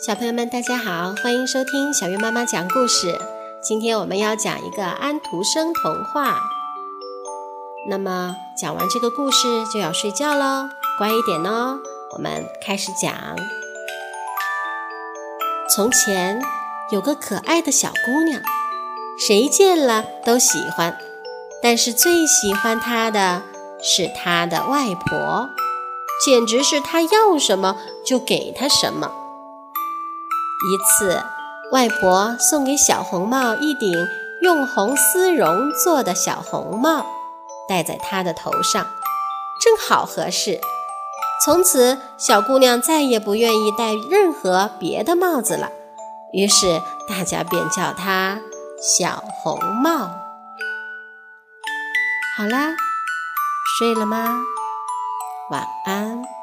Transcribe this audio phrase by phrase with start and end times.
[0.00, 3.18] 小朋友们，大家好，欢迎收听小月妈妈讲故事。
[3.60, 6.38] 今天我们要讲一个安徒生童话。
[7.88, 11.80] 那么讲完这个故事就要睡觉喽，乖一点哦。
[12.12, 13.12] 我们开始讲。
[15.74, 16.40] 从前
[16.92, 18.40] 有个可爱的小姑娘，
[19.18, 20.96] 谁见了都喜欢，
[21.60, 23.42] 但是最喜欢她的
[23.82, 25.48] 是她的外婆，
[26.24, 27.76] 简直是她要什么
[28.06, 29.10] 就给她什么。
[30.66, 31.22] 一次，
[31.70, 34.08] 外婆送给小红帽一顶
[34.42, 37.06] 用红丝绒做的小红帽，
[37.68, 38.84] 戴在她的头上，
[39.62, 40.60] 正好合适。
[41.44, 45.70] 从此，小姑娘再也不愿意戴任何别的帽子了。
[46.32, 48.40] 于是，大家便叫她
[48.82, 50.10] 小红帽。
[52.36, 52.74] 好啦，
[53.78, 54.40] 睡了吗？
[55.50, 56.37] 晚安。